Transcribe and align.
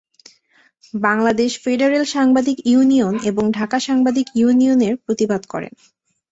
Bangladesh 0.93 1.51
federal 1.63 2.03
সাংবাদিক 2.13 2.57
union 2.65 3.15
এবং 3.29 3.43
ঢাকা 3.51 3.77
সাংবাদিক 3.79 4.27
ইউনিয়ন 4.35 4.79
এর 4.87 4.95
প্রতিবাদ 5.05 5.41
করে। 5.45 5.69